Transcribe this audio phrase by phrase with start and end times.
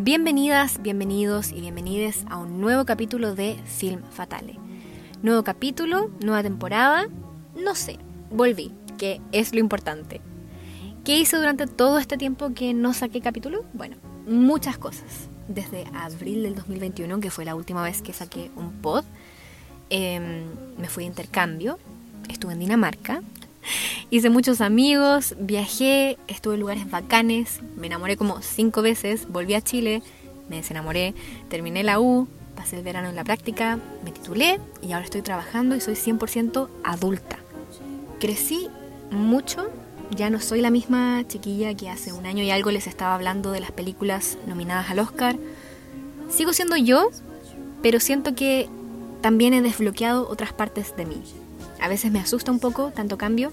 [0.00, 4.54] Bienvenidas, bienvenidos y bienvenides a un nuevo capítulo de Film Fatale.
[5.22, 7.08] Nuevo capítulo, nueva temporada,
[7.56, 7.98] no sé,
[8.30, 10.20] volví, que es lo importante.
[11.04, 13.64] ¿Qué hice durante todo este tiempo que no saqué capítulo?
[13.72, 13.96] Bueno,
[14.28, 15.28] muchas cosas.
[15.48, 19.04] Desde abril del 2021, que fue la última vez que saqué un pod,
[19.90, 20.44] em,
[20.78, 21.76] me fui de intercambio,
[22.28, 23.20] estuve en Dinamarca,
[24.10, 29.60] hice muchos amigos, viajé, estuve en lugares bacanes, me enamoré como cinco veces, volví a
[29.60, 30.02] Chile,
[30.48, 31.14] me desenamoré,
[31.48, 35.76] terminé la U, pasé el verano en la práctica, me titulé y ahora estoy trabajando
[35.76, 37.38] y soy 100% adulta.
[38.18, 38.68] Crecí
[39.10, 39.70] mucho,
[40.10, 43.52] ya no soy la misma chiquilla que hace un año y algo les estaba hablando
[43.52, 45.36] de las películas nominadas al Oscar.
[46.30, 47.10] Sigo siendo yo,
[47.82, 48.68] pero siento que
[49.20, 51.22] también he desbloqueado otras partes de mí.
[51.80, 53.52] A veces me asusta un poco tanto cambio.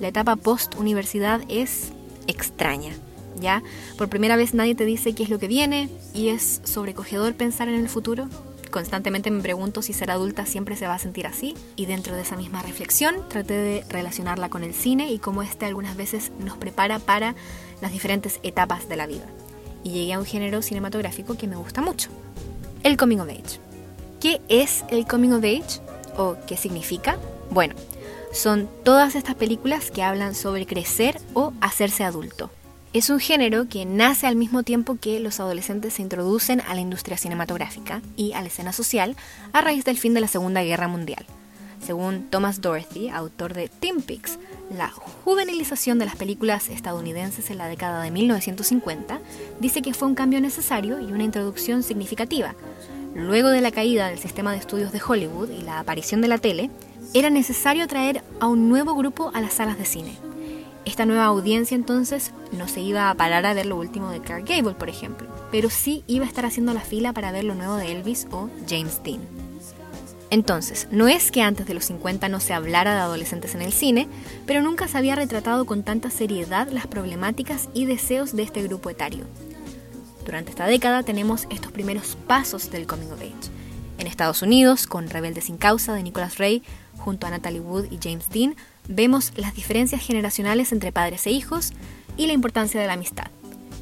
[0.00, 1.92] La etapa post-universidad es
[2.26, 2.92] extraña,
[3.40, 3.62] ¿ya?
[3.96, 7.68] Por primera vez nadie te dice qué es lo que viene y es sobrecogedor pensar
[7.68, 8.28] en el futuro.
[8.70, 12.22] Constantemente me pregunto si ser adulta siempre se va a sentir así y dentro de
[12.22, 16.56] esa misma reflexión traté de relacionarla con el cine y cómo este algunas veces nos
[16.58, 17.34] prepara para
[17.80, 19.24] las diferentes etapas de la vida.
[19.84, 22.10] Y llegué a un género cinematográfico que me gusta mucho,
[22.82, 23.58] el coming of age.
[24.20, 25.80] ¿Qué es el coming of age?
[26.16, 27.16] ¿O qué significa?
[27.50, 27.74] Bueno,
[28.32, 32.50] son todas estas películas que hablan sobre crecer o hacerse adulto.
[32.92, 36.80] Es un género que nace al mismo tiempo que los adolescentes se introducen a la
[36.80, 39.16] industria cinematográfica y a la escena social
[39.52, 41.26] a raíz del fin de la Segunda Guerra Mundial.
[41.84, 44.38] Según Thomas Dorothy, autor de Teen Peaks,
[44.76, 49.20] la juvenilización de las películas estadounidenses en la década de 1950
[49.60, 52.54] dice que fue un cambio necesario y una introducción significativa.
[53.14, 56.38] Luego de la caída del sistema de estudios de Hollywood y la aparición de la
[56.38, 56.70] tele,
[57.14, 60.16] era necesario atraer a un nuevo grupo a las salas de cine.
[60.84, 64.46] Esta nueva audiencia entonces no se iba a parar a ver lo último de Clark
[64.46, 67.76] Gable, por ejemplo, pero sí iba a estar haciendo la fila para ver lo nuevo
[67.76, 69.20] de Elvis o James Dean.
[70.30, 73.72] Entonces, no es que antes de los 50 no se hablara de adolescentes en el
[73.72, 74.08] cine,
[74.46, 78.90] pero nunca se había retratado con tanta seriedad las problemáticas y deseos de este grupo
[78.90, 79.24] etario.
[80.24, 83.50] Durante esta década tenemos estos primeros pasos del coming of age.
[83.98, 86.62] En Estados Unidos, con Rebelde sin causa de Nicholas Ray,
[86.98, 88.56] junto a Natalie Wood y James Dean,
[88.88, 91.72] vemos las diferencias generacionales entre padres e hijos
[92.16, 93.28] y la importancia de la amistad.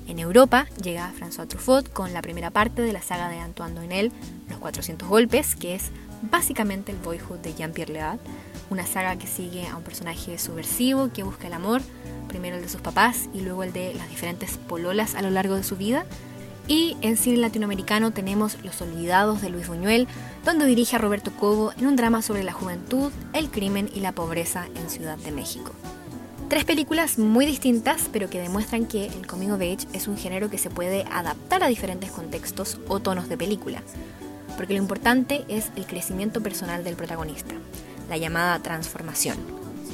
[0.08, 4.12] En Europa llega François Truffaut con la primera parte de la saga de Antoine Doinel,
[4.48, 5.90] Los 400 Golpes, que es
[6.22, 8.20] básicamente el boyhood de Jean-Pierre Léaud,
[8.70, 11.82] una saga que sigue a un personaje subversivo que busca el amor,
[12.28, 15.56] primero el de sus papás y luego el de las diferentes pololas a lo largo
[15.56, 16.06] de su vida,
[16.68, 20.08] y en cine latinoamericano tenemos Los Olvidados de Luis Buñuel,
[20.44, 24.12] donde dirige a Roberto Cobo en un drama sobre la juventud, el crimen y la
[24.12, 25.72] pobreza en Ciudad de México.
[26.48, 30.48] Tres películas muy distintas, pero que demuestran que el coming of age es un género
[30.48, 33.82] que se puede adaptar a diferentes contextos o tonos de película,
[34.56, 37.54] porque lo importante es el crecimiento personal del protagonista,
[38.08, 39.36] la llamada transformación.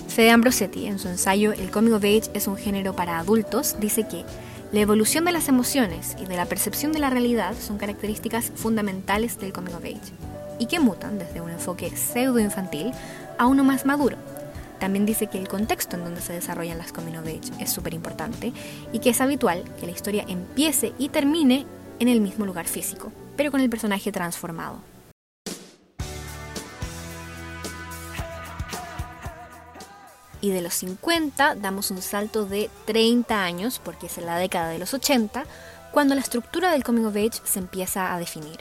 [0.08, 4.06] Fede Ambrosetti, en su ensayo El coming of age es un género para adultos, dice
[4.06, 4.26] que
[4.72, 9.38] la evolución de las emociones y de la percepción de la realidad son características fundamentales
[9.38, 10.14] del coming of age
[10.58, 12.92] y que mutan desde un enfoque pseudo-infantil
[13.38, 14.16] a uno más maduro.
[14.80, 17.92] También dice que el contexto en donde se desarrollan las coming of age es súper
[17.92, 18.54] importante
[18.92, 21.66] y que es habitual que la historia empiece y termine
[21.98, 24.91] en el mismo lugar físico, pero con el personaje transformado.
[30.42, 34.68] Y de los 50 damos un salto de 30 años, porque es en la década
[34.68, 35.44] de los 80,
[35.92, 38.58] cuando la estructura del coming of age se empieza a definir.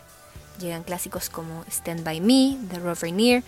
[0.60, 3.44] Llegan clásicos como Stand By Me, The Rough Rainier,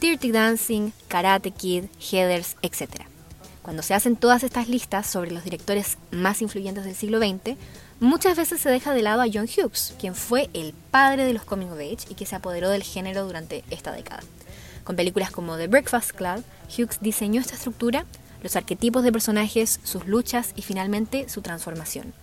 [0.00, 3.06] Dirty Dancing, Karate Kid, Heathers, etc.
[3.62, 7.56] Cuando se hacen todas estas listas sobre los directores más influyentes del siglo XX,
[8.00, 11.44] muchas veces se deja de lado a John Hughes, quien fue el padre de los
[11.44, 14.22] coming of age y que se apoderó del género durante esta década.
[14.88, 18.06] Con películas como The Breakfast Club, Hughes diseñó esta estructura,
[18.42, 22.14] los arquetipos de personajes, sus luchas y finalmente su transformación.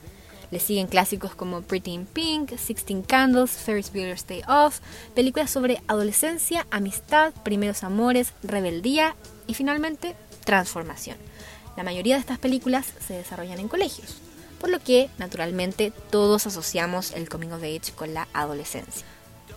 [0.50, 4.80] Le siguen clásicos como Pretty in Pink, Sixteen Candles, Ferris Bueller's Day Off,
[5.13, 11.18] películas sobre adolescencia, amistad, primeros amores, rebeldía y finalmente transformación.
[11.78, 14.16] La mayoría de estas películas se desarrollan en colegios,
[14.60, 19.06] por lo que naturalmente todos asociamos el coming of age con la adolescencia.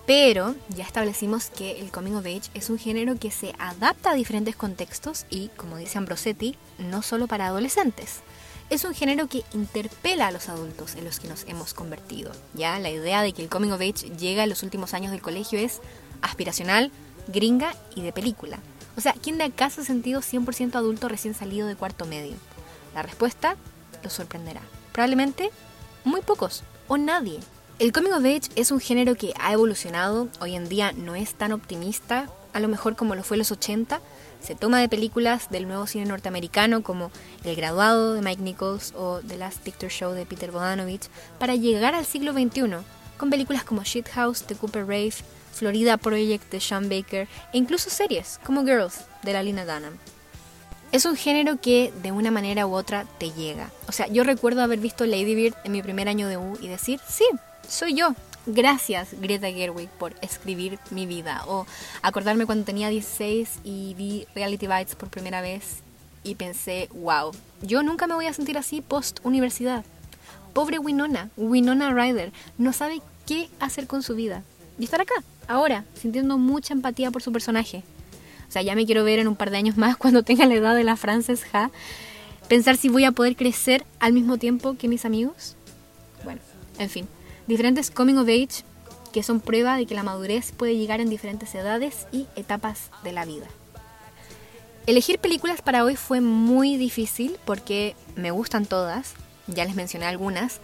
[0.09, 4.15] Pero ya establecimos que el coming of age es un género que se adapta a
[4.15, 8.21] diferentes contextos y, como dice Ambrosetti, no solo para adolescentes.
[8.71, 12.33] Es un género que interpela a los adultos en los que nos hemos convertido.
[12.55, 15.21] Ya la idea de que el coming of age llega en los últimos años del
[15.21, 15.83] colegio es
[16.23, 16.91] aspiracional,
[17.27, 18.61] gringa y de película.
[18.97, 22.37] O sea, ¿quién de acá ha sentido 100% adulto recién salido de cuarto medio?
[22.95, 23.57] La respuesta
[24.03, 24.63] lo sorprenderá.
[24.91, 25.51] Probablemente
[26.05, 27.41] muy pocos o nadie.
[27.79, 31.35] El coming of age es un género que ha evolucionado, hoy en día no es
[31.35, 34.01] tan optimista, a lo mejor como lo fue en los 80,
[34.43, 37.13] se toma de películas del nuevo cine norteamericano como
[37.45, 41.07] El graduado de Mike Nichols o The Last Picture Show de Peter Bogdanovich
[41.39, 42.79] para llegar al siglo XXI
[43.17, 45.15] con películas como Shithouse de Cooper Rave,
[45.53, 49.97] Florida Project de Sean Baker e incluso series como Girls de la Lina Dunham.
[50.91, 53.71] Es un género que de una manera u otra te llega.
[53.87, 56.67] O sea, yo recuerdo haber visto Lady Bird en mi primer año de U y
[56.67, 57.25] decir, sí,
[57.69, 58.15] soy yo.
[58.47, 61.45] Gracias Greta Gerwig por escribir mi vida.
[61.47, 61.67] O
[62.03, 65.83] acordarme cuando tenía 16 y vi Reality Bites por primera vez
[66.25, 67.33] y pensé, wow,
[67.63, 69.85] yo nunca me voy a sentir así post universidad.
[70.55, 74.43] Pobre Winona, Winona Ryder, no sabe qué hacer con su vida.
[74.79, 75.15] Y estar acá,
[75.47, 77.83] ahora, sintiendo mucha empatía por su personaje.
[78.49, 80.55] O sea, ya me quiero ver en un par de años más cuando tenga la
[80.55, 81.71] edad de la Frances Ha.
[82.49, 85.55] Pensar si voy a poder crecer al mismo tiempo que mis amigos.
[86.25, 86.41] Bueno,
[86.79, 87.09] en fin.
[87.49, 88.63] Diferentes coming of age
[89.11, 93.13] que son prueba de que la madurez puede llegar en diferentes edades y etapas de
[93.13, 93.47] la vida.
[94.87, 99.15] Elegir películas para hoy fue muy difícil porque me gustan todas,
[99.47, 100.61] ya les mencioné algunas,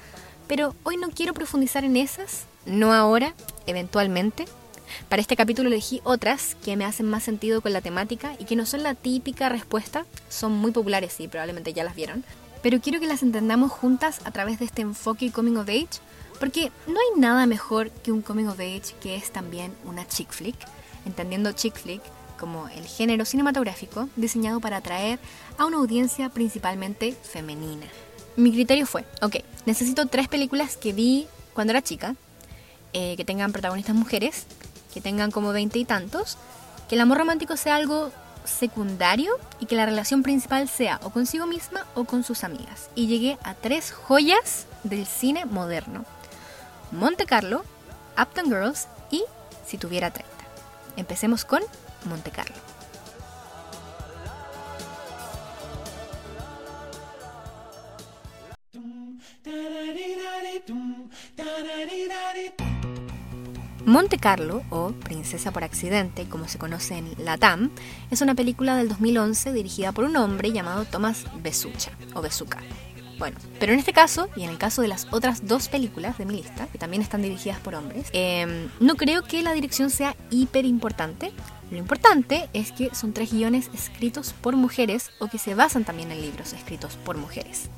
[0.47, 3.33] pero hoy no quiero profundizar en esas, no ahora,
[3.67, 4.45] eventualmente.
[5.09, 8.57] Para este capítulo elegí otras que me hacen más sentido con la temática y que
[8.57, 12.25] no son la típica respuesta, son muy populares y probablemente ya las vieron,
[12.63, 16.01] pero quiero que las entendamos juntas a través de este enfoque coming of age,
[16.39, 20.31] porque no hay nada mejor que un coming of age que es también una chick
[20.31, 20.57] flick,
[21.07, 22.03] entendiendo chick flick
[22.39, 25.19] como el género cinematográfico diseñado para atraer
[25.59, 27.87] a una audiencia principalmente femenina.
[28.37, 29.37] Mi criterio fue, ok,
[29.67, 32.17] necesito tres películas que vi cuando era chica,
[32.93, 34.47] eh, que tengan protagonistas mujeres,
[34.93, 36.37] que tengan como veinte y tantos,
[36.89, 38.11] que el amor romántico sea algo
[38.45, 42.91] secundario y que la relación principal sea o consigo misma o con sus amigas.
[42.95, 46.05] Y llegué a tres joyas del cine moderno.
[46.94, 47.64] Monte Carlo,
[48.17, 49.25] Upton Girls y
[49.67, 50.31] Si tuviera 30.
[50.96, 51.61] Empecemos con
[52.05, 52.55] Monte Carlo.
[63.85, 67.70] Monte Carlo, o Princesa por Accidente, como se conoce en Latam,
[68.11, 72.61] es una película del 2011 dirigida por un hombre llamado Thomas Besucha, o Besuca.
[73.19, 76.25] Bueno, pero en este caso, y en el caso de las otras dos películas de
[76.25, 80.17] mi lista, que también están dirigidas por hombres, em, no creo que la dirección sea
[80.31, 81.33] hiper importante.
[81.71, 86.11] Lo importante es que son tres guiones escritos por mujeres o que se basan también
[86.11, 87.71] en libros escritos por mujeres.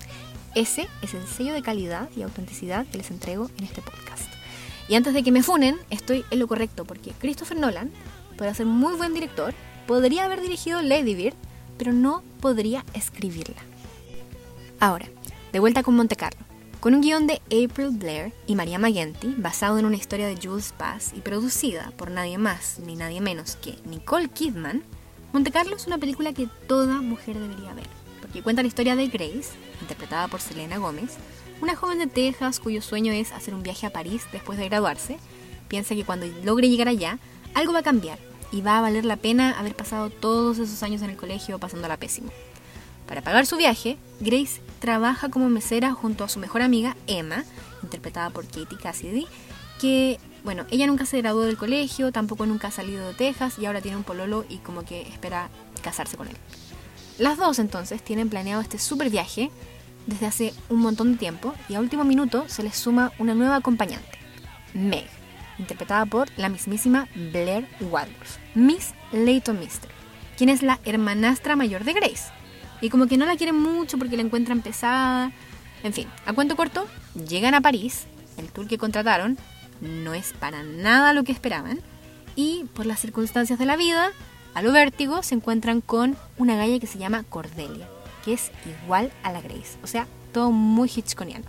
[0.55, 4.25] Ese es el sello de calidad y autenticidad que les entrego en este podcast.
[4.89, 7.93] Y antes de que me funen, estoy en lo correcto, porque Christopher Nolan
[8.39, 9.53] puede ser muy buen director,
[9.87, 11.35] podría haber dirigido Lady Bird,
[11.77, 13.63] pero no podría escribirla.
[14.79, 15.07] Ahora,
[15.53, 16.41] de vuelta con Monte Carlo.
[16.81, 20.75] Con un guion de April Blair y Maria Magenti, basado en una historia de Jules
[20.79, 24.83] Bass y producida por nadie más ni nadie menos que Nicole Kidman,
[25.33, 27.87] Monte Carlo es una película que toda mujer debería ver,
[28.21, 29.51] porque cuenta la historia de Grace,
[29.81, 31.17] interpretada por Selena Gómez,
[31.61, 35.19] una joven de Texas cuyo sueño es hacer un viaje a París después de graduarse,
[35.69, 37.19] piensa que cuando logre llegar allá,
[37.55, 38.19] algo va a cambiar
[38.53, 41.97] y va a valer la pena haber pasado todos esos años en el colegio pasándola
[41.97, 42.31] pésimo.
[43.09, 47.45] Para pagar su viaje, Grace trabaja como mesera junto a su mejor amiga Emma,
[47.83, 49.27] interpretada por Katie Cassidy,
[49.81, 53.67] que, bueno, ella nunca se graduó del colegio, tampoco nunca ha salido de Texas y
[53.67, 55.51] ahora tiene un pololo y como que espera
[55.83, 56.37] casarse con él.
[57.19, 59.51] Las dos entonces tienen planeado este super viaje
[60.07, 63.57] desde hace un montón de tiempo y a último minuto se les suma una nueva
[63.57, 64.19] acompañante,
[64.75, 65.07] Meg,
[65.59, 69.91] interpretada por la mismísima Blair Waldorf, Miss Leighton Mister,
[70.37, 72.36] quien es la hermanastra mayor de Grace.
[72.81, 75.33] Y como que no la quieren mucho porque la encuentran pesada.
[75.83, 76.87] En fin, a cuento corto,
[77.29, 78.07] llegan a París,
[78.37, 79.39] el tour que contrataron
[79.81, 81.81] no es para nada lo que esperaban,
[82.35, 84.11] y por las circunstancias de la vida,
[84.55, 87.87] a lo vértigo se encuentran con una galla que se llama Cordelia
[88.27, 88.51] que es
[88.83, 91.45] igual a la Grace, o sea, todo muy hitchconiano.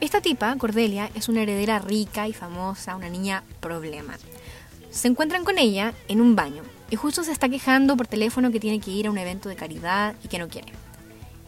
[0.00, 4.16] Esta tipa, Cordelia, es una heredera rica y famosa, una niña problema.
[4.90, 8.60] Se encuentran con ella en un baño y justo se está quejando por teléfono que
[8.60, 10.74] tiene que ir a un evento de caridad y que no quiere.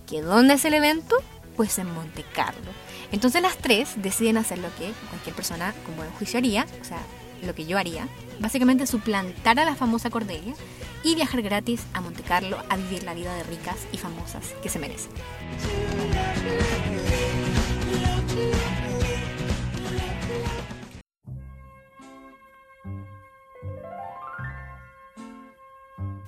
[0.06, 1.16] ¿Que dónde es el evento?
[1.54, 2.72] Pues en Monte Carlo.
[3.12, 7.02] Entonces las tres deciden hacer lo que cualquier persona con buen juicio haría, o sea,
[7.42, 8.08] lo que yo haría,
[8.38, 10.54] básicamente suplantar a la famosa Cordelia
[11.02, 14.70] y viajar gratis a Monte Carlo a vivir la vida de ricas y famosas que
[14.70, 15.12] se merecen.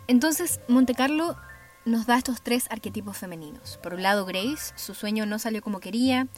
[0.09, 1.37] Entonces, Monte Carlo
[1.85, 3.79] nos da estos tres arquetipos femeninos.
[3.83, 6.29] Por un lado, Grace, su sueño no salió como quería,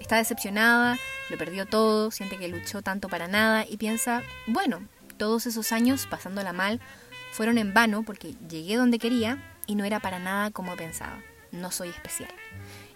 [0.00, 0.98] Está decepcionada,
[1.30, 4.80] lo perdió todo, siente que luchó tanto para nada y piensa, bueno,
[5.16, 6.80] todos esos años pasándola mal
[7.32, 11.18] fueron en vano porque llegué donde quería y no era para nada como pensaba.
[11.50, 12.30] No soy especial.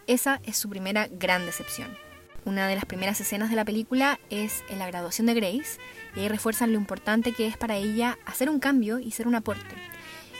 [0.06, 1.96] Esa es su primera gran decepción.
[2.44, 5.78] Una de las primeras escenas de la película es en la graduación de Grace
[6.16, 9.34] y ahí refuerzan lo importante que es para ella hacer un cambio y ser un
[9.34, 9.74] aporte.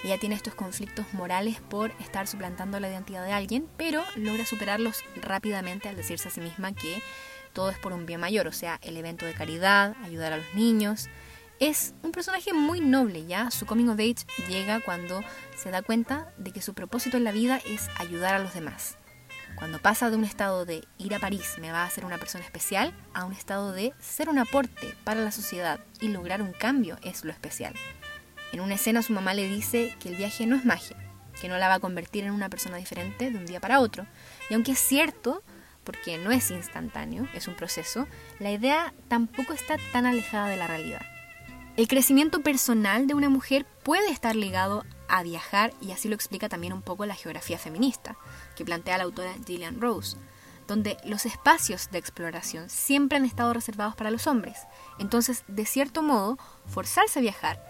[0.03, 5.05] Ella tiene estos conflictos morales por estar suplantando la identidad de alguien, pero logra superarlos
[5.17, 7.03] rápidamente al decirse a sí misma que
[7.53, 10.55] todo es por un bien mayor, o sea, el evento de caridad, ayudar a los
[10.55, 11.09] niños.
[11.59, 13.51] Es un personaje muy noble, ¿ya?
[13.51, 15.23] Su coming of age llega cuando
[15.57, 18.97] se da cuenta de que su propósito en la vida es ayudar a los demás.
[19.57, 22.45] Cuando pasa de un estado de ir a París me va a hacer una persona
[22.45, 26.97] especial a un estado de ser un aporte para la sociedad y lograr un cambio
[27.03, 27.75] es lo especial.
[28.53, 30.97] En una escena su mamá le dice que el viaje no es magia,
[31.41, 34.07] que no la va a convertir en una persona diferente de un día para otro.
[34.49, 35.43] Y aunque es cierto,
[35.85, 38.07] porque no es instantáneo, es un proceso,
[38.39, 41.03] la idea tampoco está tan alejada de la realidad.
[41.77, 46.49] El crecimiento personal de una mujer puede estar ligado a viajar y así lo explica
[46.49, 48.17] también un poco la geografía feminista,
[48.57, 50.17] que plantea la autora Gillian Rose,
[50.67, 54.59] donde los espacios de exploración siempre han estado reservados para los hombres.
[54.99, 57.70] Entonces, de cierto modo, forzarse a viajar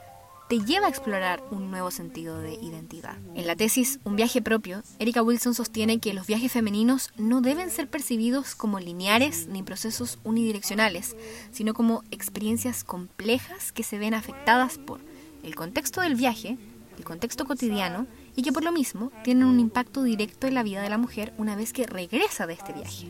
[0.50, 3.16] te lleva a explorar un nuevo sentido de identidad.
[3.36, 7.70] En la tesis Un viaje propio, Erika Wilson sostiene que los viajes femeninos no deben
[7.70, 11.14] ser percibidos como lineares ni procesos unidireccionales,
[11.52, 14.98] sino como experiencias complejas que se ven afectadas por
[15.44, 16.58] el contexto del viaje,
[16.98, 20.82] el contexto cotidiano y que por lo mismo tienen un impacto directo en la vida
[20.82, 23.08] de la mujer una vez que regresa de este viaje.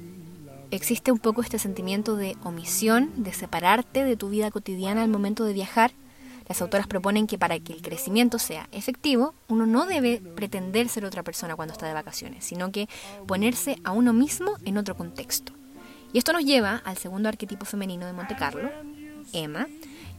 [0.70, 5.44] Existe un poco este sentimiento de omisión, de separarte de tu vida cotidiana al momento
[5.44, 5.92] de viajar
[6.50, 11.04] las autoras proponen que para que el crecimiento sea efectivo, uno no debe pretender ser
[11.04, 12.88] otra persona cuando está de vacaciones, sino que
[13.28, 15.52] ponerse a uno mismo en otro contexto.
[16.12, 18.68] Y esto nos lleva al segundo arquetipo femenino de Monte Carlo,
[19.32, 19.68] Emma,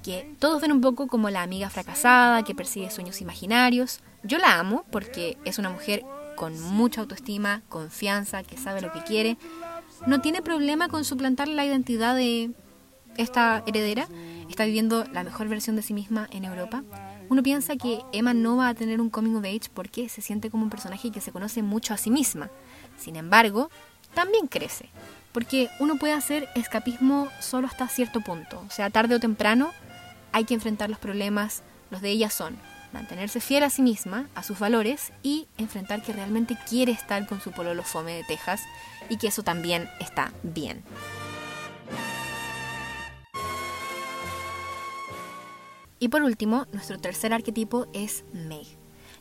[0.04, 4.00] que todos ven un poco como la amiga fracasada que persigue sueños imaginarios.
[4.24, 6.06] Yo la amo porque es una mujer
[6.38, 9.36] con mucha autoestima, confianza, que sabe lo que quiere.
[10.08, 12.52] No tiene problema con suplantar la identidad de
[13.18, 14.08] esta heredera
[14.52, 16.84] está viviendo la mejor versión de sí misma en Europa,
[17.30, 20.50] uno piensa que Emma no va a tener un coming of age porque se siente
[20.50, 22.50] como un personaje que se conoce mucho a sí misma.
[22.98, 23.70] Sin embargo,
[24.14, 24.90] también crece,
[25.32, 28.62] porque uno puede hacer escapismo solo hasta cierto punto.
[28.68, 29.72] O sea, tarde o temprano
[30.32, 31.64] hay que enfrentar los problemas.
[31.90, 32.58] Los de ella son
[32.94, 37.42] mantenerse fiel a sí misma, a sus valores y enfrentar que realmente quiere estar con
[37.42, 38.62] su pololo fome de Texas
[39.10, 40.84] y que eso también está bien.
[46.02, 48.66] Y por último, nuestro tercer arquetipo es Meg,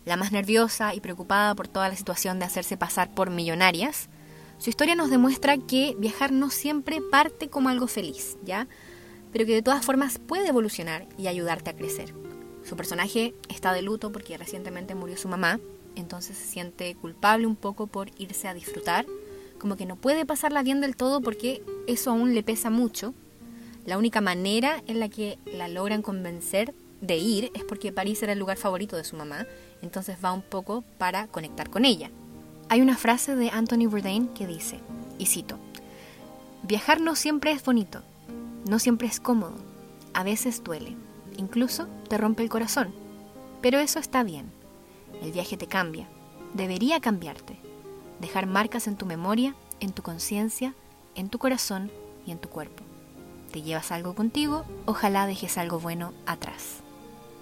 [0.06, 4.08] la más nerviosa y preocupada por toda la situación de hacerse pasar por millonarias.
[4.56, 8.66] Su historia nos demuestra que viajar no siempre parte como algo feliz, ¿ya?
[9.30, 12.14] Pero que de todas formas puede evolucionar y ayudarte a crecer.
[12.64, 15.60] Su personaje está de luto porque recientemente murió su mamá,
[15.96, 19.04] entonces se siente culpable un poco por irse a disfrutar,
[19.58, 23.12] como que no puede pasarla bien del todo porque eso aún le pesa mucho
[23.90, 28.34] la única manera en la que la logran convencer de ir es porque París era
[28.34, 29.48] el lugar favorito de su mamá,
[29.82, 32.08] entonces va un poco para conectar con ella.
[32.68, 34.78] Hay una frase de Anthony Bourdain que dice,
[35.18, 35.58] y cito,
[36.62, 38.04] Viajar no siempre es bonito,
[38.68, 39.56] no siempre es cómodo,
[40.14, 40.94] a veces duele,
[41.36, 42.94] incluso te rompe el corazón,
[43.60, 44.52] pero eso está bien.
[45.20, 46.06] El viaje te cambia,
[46.54, 47.56] debería cambiarte,
[48.20, 50.76] dejar marcas en tu memoria, en tu conciencia,
[51.16, 51.90] en tu corazón
[52.24, 52.84] y en tu cuerpo
[53.50, 56.76] te llevas algo contigo, ojalá dejes algo bueno atrás.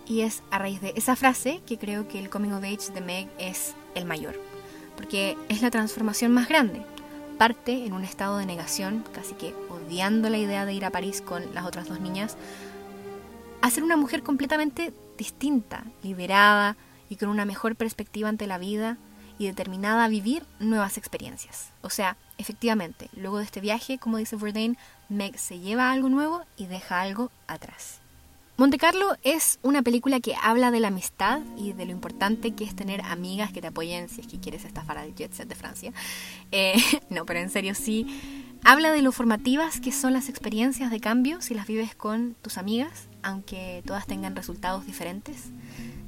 [0.07, 3.01] Y es a raíz de esa frase que creo que el coming of age de
[3.01, 4.41] Meg es el mayor,
[4.97, 6.83] porque es la transformación más grande.
[7.37, 11.21] Parte en un estado de negación, casi que odiando la idea de ir a París
[11.21, 12.37] con las otras dos niñas,
[13.61, 16.77] a ser una mujer completamente distinta, liberada
[17.11, 18.97] y con una mejor perspectiva ante la vida
[19.39, 21.71] y determinada a vivir nuevas experiencias.
[21.83, 24.77] O sea, efectivamente, luego de este viaje, como dice Bourdain,
[25.09, 28.01] Meg se lleva algo nuevo y deja algo atrás.
[28.59, 32.65] Monte Carlo es una película que habla de la amistad y de lo importante que
[32.65, 35.55] es tener amigas que te apoyen si es que quieres estafar al jet set de
[35.55, 35.93] Francia.
[36.51, 36.75] Eh,
[37.09, 38.07] no, pero en serio sí.
[38.65, 42.59] Habla de lo formativas que son las experiencias de cambio si las vives con tus
[42.59, 45.51] amigas, aunque todas tengan resultados diferentes.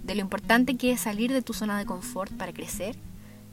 [0.03, 2.97] De lo importante que es salir de tu zona de confort para crecer,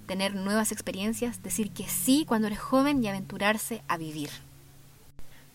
[0.08, 4.32] tener nuevas experiencias, decir que sí cuando eres joven y aventurarse a vivir.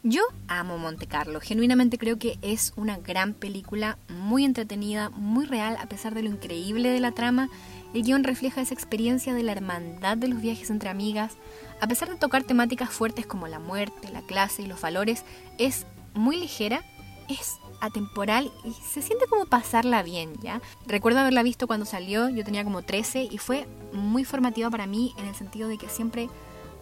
[0.04, 5.76] Yo amo Monte Carlo, genuinamente creo que es una gran película, muy entretenida, muy real,
[5.80, 7.48] a pesar de lo increíble de la trama.
[7.94, 11.36] El guion refleja esa experiencia de la hermandad de los viajes entre amigas.
[11.80, 15.24] A pesar de tocar temáticas fuertes como la muerte, la clase y los valores,
[15.58, 16.82] es muy ligera,
[17.28, 20.60] es atemporal y se siente como pasarla bien, ¿ya?
[20.84, 25.14] Recuerdo haberla visto cuando salió, yo tenía como 13 y fue muy formativa para mí
[25.16, 26.28] en el sentido de que siempre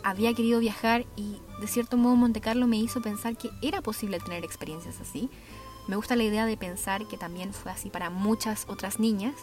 [0.03, 4.19] había querido viajar y de cierto modo Monte Carlo me hizo pensar que era posible
[4.21, 5.29] tener experiencias así.
[5.89, 9.35] Me gusta la idea de pensar que también fue así para muchas otras niñas,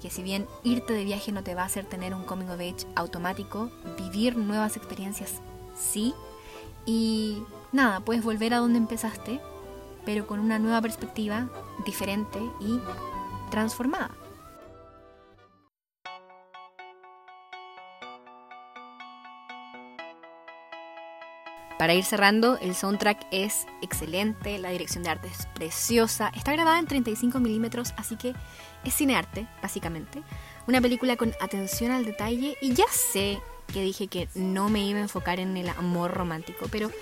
[0.00, 2.60] que si bien irte de viaje no te va a hacer tener un coming of
[2.60, 5.40] age automático, vivir nuevas experiencias
[5.76, 6.14] sí.
[6.84, 9.40] Y nada, puedes volver a donde empezaste,
[10.04, 11.48] pero con una nueva perspectiva,
[11.86, 12.80] diferente y
[13.50, 14.10] transformada.
[21.82, 26.78] Para ir cerrando, el soundtrack es excelente, la dirección de arte es preciosa, está grabada
[26.78, 28.34] en 35 milímetros, así que
[28.84, 30.22] es cinearte, básicamente.
[30.68, 33.40] Una película con atención al detalle y ya sé
[33.74, 36.92] que dije que no me iba a enfocar en el amor romántico, pero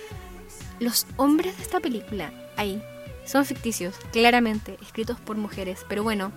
[0.78, 2.82] los hombres de esta película, ahí,
[3.26, 6.32] son ficticios, claramente, escritos por mujeres, pero bueno,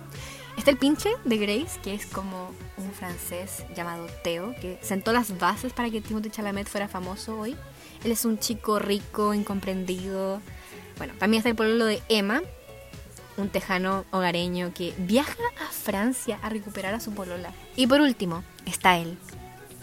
[0.56, 5.38] está el pinche de Grace, que es como un francés llamado Theo, que sentó las
[5.38, 7.56] bases para que Timothée Chalamet fuera famoso hoy.
[8.04, 10.40] Él es un chico rico, incomprendido.
[10.98, 12.42] Bueno, también está el pueblo de Emma,
[13.36, 17.52] un tejano hogareño que viaja a Francia a recuperar a su polola.
[17.76, 19.18] Y por último, está él,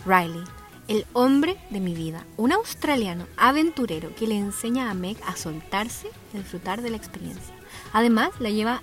[0.05, 0.43] Riley,
[0.87, 6.09] el hombre de mi vida, un australiano aventurero que le enseña a Meg a soltarse
[6.33, 7.53] y disfrutar de la experiencia.
[7.93, 8.81] Además, la lleva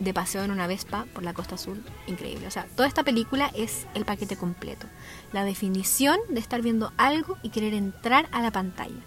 [0.00, 2.46] de paseo en una Vespa por la costa azul, increíble.
[2.46, 4.86] O sea, toda esta película es el paquete completo.
[5.32, 9.02] La definición de estar viendo algo y querer entrar a la pantalla.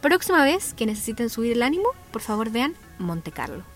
[0.00, 3.71] Próxima vez que necesiten subir el ánimo, por favor vean Monte Carlo.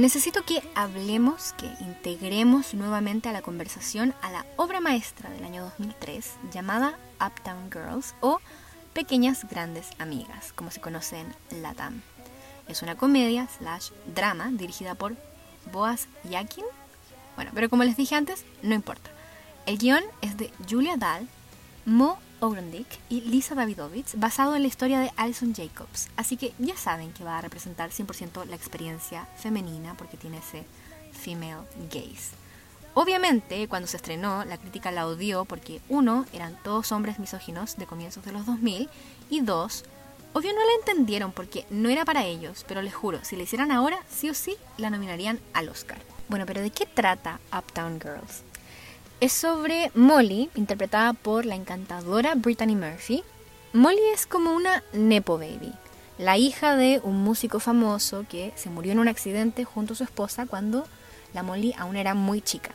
[0.00, 5.62] Necesito que hablemos, que integremos nuevamente a la conversación a la obra maestra del año
[5.62, 8.40] 2003 llamada Uptown Girls o
[8.94, 12.00] Pequeñas Grandes Amigas, como se conoce en Latam.
[12.66, 15.16] Es una comedia slash drama dirigida por
[15.70, 16.64] Boaz Yakin.
[17.36, 19.10] Bueno, pero como les dije antes, no importa.
[19.66, 21.28] El guion es de Julia Dahl,
[21.84, 26.08] Mo Ogrendick y Lisa Davidovich, basado en la historia de Alison Jacobs.
[26.16, 30.64] Así que ya saben que va a representar 100% la experiencia femenina porque tiene ese
[31.12, 32.40] female gaze.
[32.94, 37.86] Obviamente, cuando se estrenó, la crítica la odió porque, uno, eran todos hombres misóginos de
[37.86, 38.88] comienzos de los 2000
[39.30, 39.84] y dos,
[40.32, 43.70] obvio no la entendieron porque no era para ellos, pero les juro, si la hicieran
[43.70, 45.98] ahora, sí o sí, la nominarían al Oscar.
[46.28, 48.49] Bueno, pero ¿de qué trata Uptown Girls?
[49.20, 53.22] Es sobre Molly, interpretada por la encantadora Brittany Murphy.
[53.74, 55.74] Molly es como una Nepo Baby,
[56.16, 60.04] la hija de un músico famoso que se murió en un accidente junto a su
[60.04, 60.86] esposa cuando
[61.34, 62.70] la Molly aún era muy chica.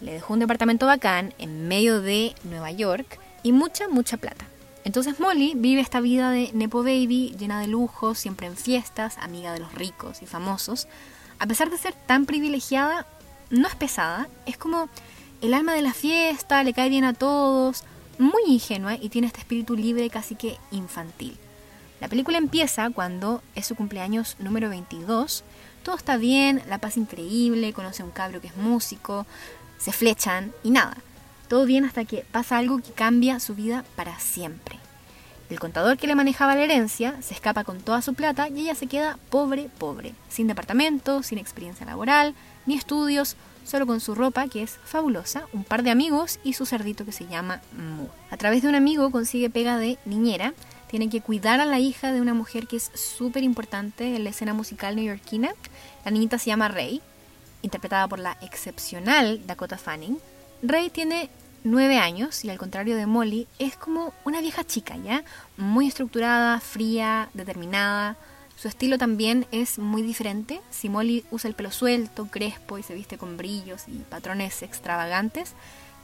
[0.00, 4.46] Le dejó un departamento bacán en medio de Nueva York y mucha, mucha plata.
[4.84, 9.52] Entonces Molly vive esta vida de Nepo Baby llena de lujos, siempre en fiestas, amiga
[9.52, 10.88] de los ricos y famosos.
[11.38, 13.06] A pesar de ser tan privilegiada,
[13.50, 14.88] no es pesada, es como
[15.44, 17.84] el alma de la fiesta, le cae bien a todos,
[18.18, 21.36] muy ingenua y tiene este espíritu libre casi que infantil.
[22.00, 25.44] La película empieza cuando es su cumpleaños número 22,
[25.82, 29.26] todo está bien, la paz increíble, conoce a un cabro que es músico,
[29.76, 30.96] se flechan y nada.
[31.48, 34.78] Todo bien hasta que pasa algo que cambia su vida para siempre.
[35.50, 38.74] El contador que le manejaba la herencia se escapa con toda su plata y ella
[38.74, 44.46] se queda pobre, pobre, sin departamento, sin experiencia laboral, ni estudios, solo con su ropa,
[44.48, 48.06] que es fabulosa, un par de amigos y su cerdito que se llama Mu.
[48.30, 50.54] A través de un amigo consigue pega de niñera,
[50.88, 54.30] tiene que cuidar a la hija de una mujer que es súper importante en la
[54.30, 55.50] escena musical neoyorquina.
[56.04, 57.02] La niñita se llama Rey,
[57.62, 60.18] interpretada por la excepcional Dakota Fanning.
[60.62, 61.30] Rey tiene
[61.64, 65.24] nueve años y al contrario de Molly es como una vieja chica, ¿ya?
[65.56, 68.16] Muy estructurada, fría, determinada,
[68.56, 70.60] su estilo también es muy diferente.
[70.70, 75.52] Si Molly usa el pelo suelto, crespo y se viste con brillos y patrones extravagantes,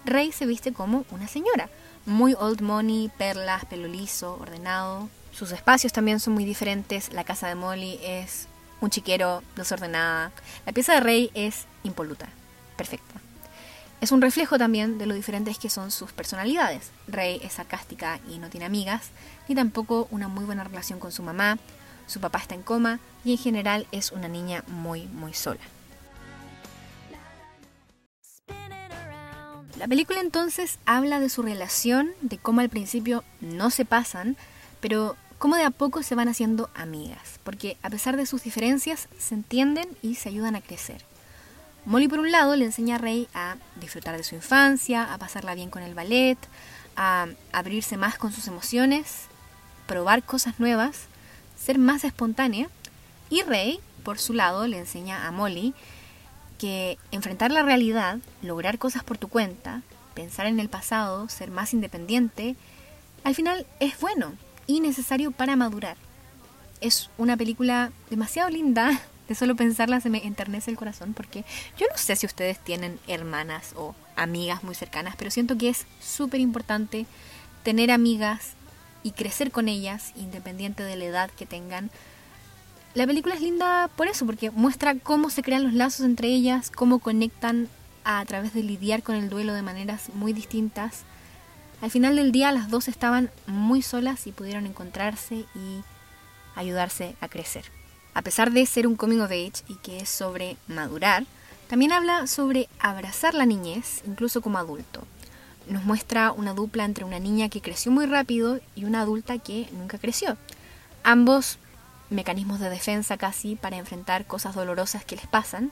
[0.05, 1.69] Rey se viste como una señora.
[2.07, 5.09] Muy old money, perlas, pelo liso, ordenado.
[5.33, 7.13] Sus espacios también son muy diferentes.
[7.13, 8.49] La casa de Molly es
[8.81, 10.33] un chiquero, desordenada.
[10.67, 12.29] La pieza de Rey es impoluta,
[12.77, 13.21] perfecta.
[14.01, 16.91] Es un reflejo también de lo diferentes que son sus personalidades.
[17.07, 19.11] Rey es sarcástica y no tiene amigas,
[19.47, 21.59] ni tampoco una muy buena relación con su mamá,
[22.11, 25.61] su papá está en coma y en general es una niña muy, muy sola.
[29.79, 34.37] La película entonces habla de su relación, de cómo al principio no se pasan,
[34.81, 39.09] pero cómo de a poco se van haciendo amigas, porque a pesar de sus diferencias
[39.19, 41.03] se entienden y se ayudan a crecer.
[41.87, 45.55] Molly por un lado le enseña a Rey a disfrutar de su infancia, a pasarla
[45.55, 46.37] bien con el ballet,
[46.97, 49.29] a abrirse más con sus emociones,
[49.87, 51.07] probar cosas nuevas,
[51.63, 52.69] ser más espontánea,
[53.29, 55.75] y Rey por su lado le enseña a Molly
[56.59, 59.83] que enfrentar la realidad, lograr cosas por tu cuenta,
[60.15, 62.57] pensar en el pasado, ser más independiente,
[63.25, 64.35] al final es bueno
[64.67, 65.97] y necesario para madurar.
[66.81, 71.45] Es una película demasiado linda, de solo pensarla se me enternece el corazón porque
[71.79, 75.87] yo no sé si ustedes tienen hermanas o amigas muy cercanas, pero siento que es
[76.01, 77.07] súper importante
[77.63, 78.55] tener amigas
[79.03, 81.91] y crecer con ellas, independiente de la edad que tengan,
[82.93, 86.71] la película es linda por eso, porque muestra cómo se crean los lazos entre ellas,
[86.71, 87.69] cómo conectan
[88.03, 91.03] a, través de lidiar con el duelo de maneras muy distintas.
[91.83, 95.83] Al final del día las dos estaban muy solas y pudieron encontrarse y
[96.57, 97.65] ayudarse a crecer.
[98.13, 101.25] A pesar de ser un coming of age y que es sobre madurar,
[101.69, 105.07] también habla sobre abrazar la niñez, incluso como adulto.
[105.71, 109.69] Nos muestra una dupla entre una niña que creció muy rápido y una adulta que
[109.73, 110.37] nunca creció.
[111.05, 111.59] Ambos
[112.11, 115.71] mecanismos de defensa casi para enfrentar cosas dolorosas que les pasan,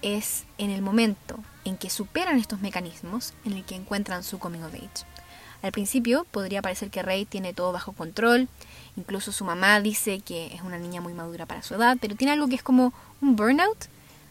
[0.00, 4.62] es en el momento en que superan estos mecanismos en el que encuentran su coming
[4.62, 5.04] of age.
[5.60, 8.48] Al principio podría parecer que Rey tiene todo bajo control,
[8.96, 12.32] incluso su mamá dice que es una niña muy madura para su edad, pero tiene
[12.32, 13.86] algo que es como un burnout,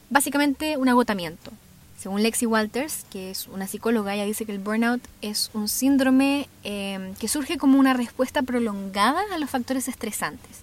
[0.09, 1.51] básicamente un agotamiento.
[1.97, 6.47] Según Lexi Walters, que es una psicóloga, ella dice que el burnout es un síndrome
[6.63, 10.62] eh, que surge como una respuesta prolongada a los factores estresantes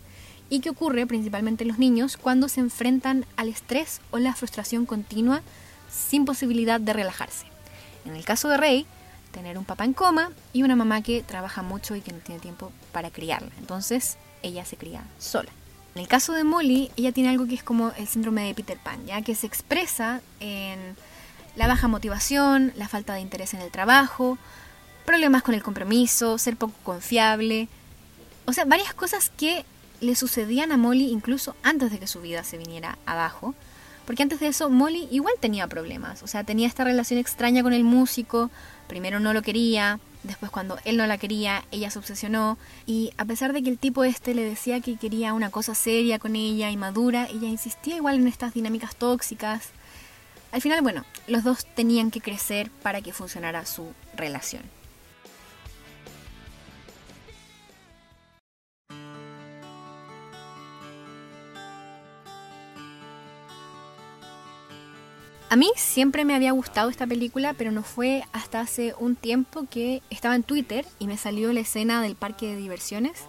[0.49, 4.87] y que ocurre principalmente en los niños cuando se enfrentan al estrés o la frustración
[4.87, 5.43] continua
[5.91, 7.47] sin posibilidad de relajarse.
[8.05, 8.87] En el caso de Rey,
[9.33, 12.41] tener un papá en coma y una mamá que trabaja mucho y que no tiene
[12.41, 13.51] tiempo para criarla.
[13.59, 15.51] Entonces, ella se cría sola.
[15.97, 18.79] En el caso de Molly, ella tiene algo que es como el síndrome de Peter
[18.79, 20.97] Pan, ya que se expresa en
[21.57, 24.39] la baja motivación, la falta de interés en el trabajo,
[25.05, 27.69] problemas con el compromiso, ser poco confiable,
[28.47, 29.65] o sea, varias cosas que
[30.01, 33.55] le sucedían a Molly incluso antes de que su vida se viniera abajo.
[34.07, 36.23] Porque antes de eso Molly igual tenía problemas.
[36.23, 38.51] O sea, tenía esta relación extraña con el músico.
[38.87, 42.59] Primero no lo quería, después cuando él no la quería, ella se obsesionó.
[42.85, 46.19] Y a pesar de que el tipo este le decía que quería una cosa seria
[46.19, 49.71] con ella y madura, ella insistía igual en estas dinámicas tóxicas.
[50.55, 54.63] Al final, bueno, los dos tenían que crecer para que funcionara su relación.
[65.51, 69.67] A mí siempre me había gustado esta película, pero no fue hasta hace un tiempo
[69.69, 73.25] que estaba en Twitter y me salió la escena del parque de diversiones,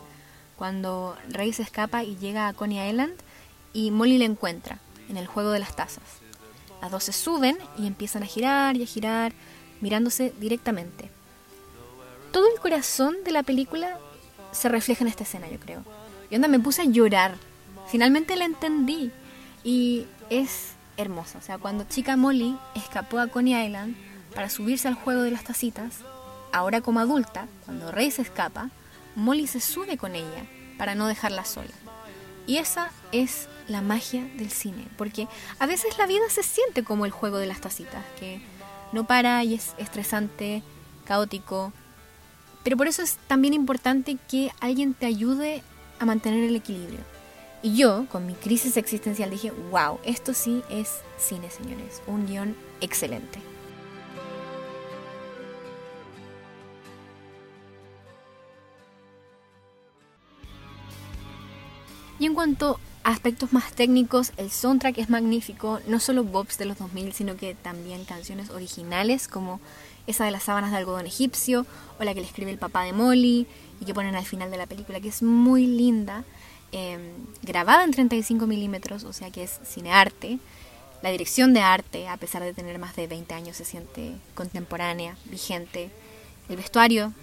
[0.55, 3.15] cuando Rey se escapa y llega a Coney Island
[3.73, 4.77] y Molly le encuentra
[5.09, 6.24] en el juego de las tazas.
[6.85, 9.33] Las dos se suben y empiezan a girar y a girar,
[9.81, 11.09] mirándose directamente.
[12.31, 13.97] Todo el corazón de la película
[14.51, 15.81] se refleja en esta escena, yo creo.
[16.29, 17.37] Y onda, me puse a llorar.
[17.87, 19.11] Finalmente la entendí.
[19.63, 21.39] Y es hermosa.
[21.39, 23.95] O sea, cuando chica Molly escapó a Coney Island
[24.35, 26.01] para subirse al juego de las tacitas,
[26.51, 28.69] ahora como adulta, cuando Rey se escapa,
[29.15, 30.45] Molly se sube con ella
[30.77, 31.73] para no dejarla sola.
[32.45, 35.27] Y esa es la magia del cine, porque
[35.59, 38.41] a veces la vida se siente como el juego de las tacitas, que
[38.91, 40.63] no para y es estresante,
[41.05, 41.73] caótico,
[42.63, 45.63] pero por eso es también importante que alguien te ayude
[45.99, 46.99] a mantener el equilibrio.
[47.61, 52.01] Y yo, con mi crisis existencial, dije, wow, esto sí es cine, señores.
[52.05, 53.39] Un guion excelente.
[62.19, 66.79] Y en cuanto aspectos más técnicos, el soundtrack es magnífico, no solo bobs de los
[66.79, 69.61] 2000, sino que también canciones originales como
[70.07, 71.67] esa de las sábanas de algodón egipcio
[71.99, 73.45] o la que le escribe el papá de Molly
[73.79, 76.23] y que ponen al final de la película, que es muy linda.
[76.71, 77.13] Em,
[77.43, 80.39] grabada en 35 milímetros, o sea que es cinearte.
[81.03, 85.15] La dirección de arte, a pesar de tener más de 20 años, se siente contemporánea,
[85.25, 85.91] vigente.
[86.49, 87.13] El vestuario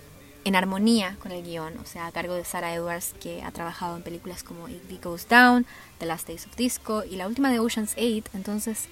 [0.44, 3.96] en armonía con el guion, o sea, a cargo de Sarah Edwards, que ha trabajado
[3.96, 5.66] en películas como It Goes Down,
[5.98, 8.88] The Last Days of Disco y la última de Ocean's 8, entonces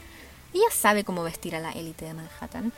[0.53, 2.73] ella sabe cómo vestir a la élite de Manhattan.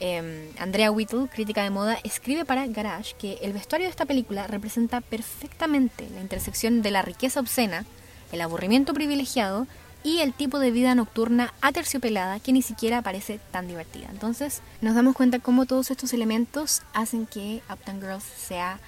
[0.00, 4.46] Em, Andrea Whittle, crítica de moda, escribe para Garage que el vestuario de esta película
[4.46, 7.84] representa perfectamente la intersección de la riqueza obscena,
[8.30, 9.66] el aburrimiento privilegiado
[10.04, 14.08] y el tipo de vida nocturna aterciopelada que ni siquiera parece tan divertida.
[14.10, 18.80] Entonces nos damos cuenta cómo todos estos elementos hacen que Uptown Girls sea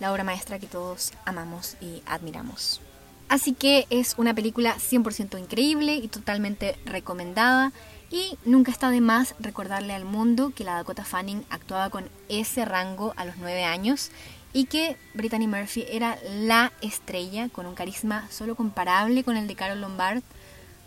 [0.00, 2.80] la obra maestra que todos amamos y admiramos.
[3.28, 7.72] Así que es una película 100% increíble y totalmente recomendada.
[8.10, 12.64] Y nunca está de más recordarle al mundo que la Dakota Fanning actuaba con ese
[12.64, 14.10] rango a los 9 años
[14.52, 19.56] y que Brittany Murphy era la estrella con un carisma solo comparable con el de
[19.56, 20.22] Carol Lombard,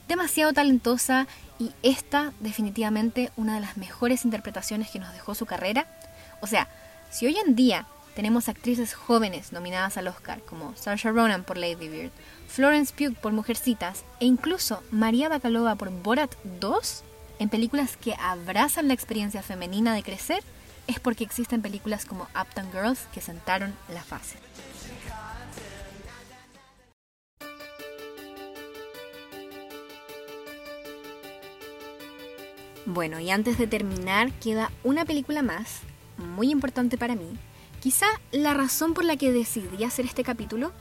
[0.08, 1.28] demasiado talentosa
[1.60, 5.88] y esta definitivamente una de las mejores interpretaciones que nos dejó su carrera.
[6.42, 6.68] O sea,
[7.10, 11.88] si hoy en día tenemos actrices jóvenes nominadas al Oscar como Saoirse Ronan por Lady
[11.88, 12.12] Bird,
[12.48, 17.04] Florence Pugh por Mujercitas e incluso María Bakalova por Borat 2,
[17.40, 20.44] en películas que abrazan la experiencia femenina de crecer,
[20.88, 24.38] es porque existen películas como Uptown Girls que sentaron la fase.
[32.88, 35.82] Bueno, y antes de terminar, queda una película más,
[36.18, 37.28] muy importante para mí.
[37.82, 40.72] Quizá la razón por la que decidí hacer este capítulo,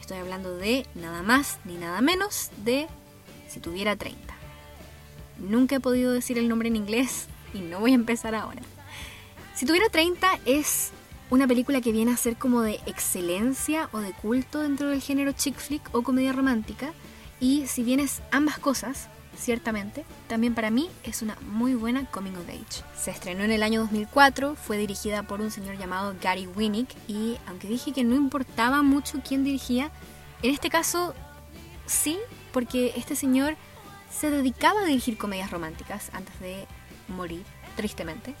[0.00, 2.86] estoy hablando de nada más ni nada menos de
[3.48, 4.34] si tuviera 30.
[5.40, 8.62] Nunca he podido decir el nombre en inglés y no voy a empezar ahora.
[9.54, 10.90] Si tuviera 30 es
[11.28, 15.32] una película que viene a ser como de excelencia o de culto dentro del género
[15.32, 16.94] chick flick o comedia romántica.
[17.40, 19.10] Y si bien es ambas cosas,
[19.42, 22.84] ciertamente, también para mí es una muy buena coming of age.
[22.96, 27.36] Se estrenó en el año 2004, fue dirigida por un señor llamado Gary Winnick y
[27.46, 29.90] aunque dije que no importaba mucho quién dirigía,
[30.42, 31.14] en este caso
[31.86, 32.18] sí,
[32.52, 33.56] porque este señor
[34.10, 36.66] se dedicaba a dirigir comedias románticas antes de
[37.08, 37.44] morir,
[37.76, 38.34] tristemente.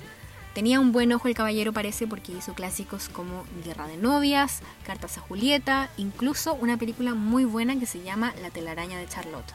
[0.54, 5.16] Tenía un buen ojo el caballero parece porque hizo clásicos como Guerra de Novias, Cartas
[5.16, 9.50] a Julieta, incluso una película muy buena que se llama La telaraña de Charlotte,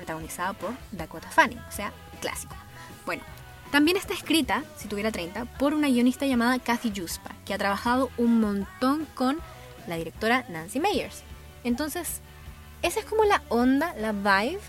[0.00, 2.54] protagonizada por Dakota Fanning, o sea, clásico.
[3.04, 3.22] Bueno,
[3.70, 8.10] también está escrita, si tuviera 30, por una guionista llamada Kathy Juspa, que ha trabajado
[8.16, 9.38] un montón con
[9.86, 11.22] la directora Nancy Meyers.
[11.64, 12.20] Entonces,
[12.82, 14.60] esa es como la onda, la vibe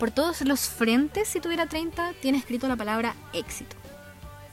[0.00, 3.76] por todos los frentes, si tuviera 30, tiene escrito la palabra éxito.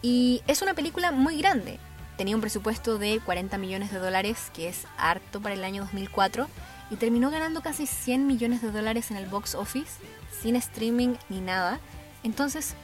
[0.02, 1.80] Y es una película muy grande.
[2.16, 6.48] Tenía un presupuesto de 40 millones de dólares, que es harto para el año 2004,
[6.90, 10.00] y terminó ganando casi 100 millones de dólares en el box office,
[10.42, 11.80] sin streaming ni nada.
[12.24, 12.76] Entonces,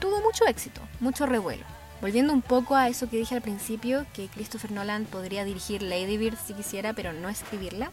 [0.00, 1.64] tuvo mucho éxito, mucho revuelo.
[2.00, 6.16] Volviendo un poco a eso que dije al principio, que Christopher Nolan podría dirigir Lady
[6.16, 7.90] Bird si quisiera, pero no escribirla,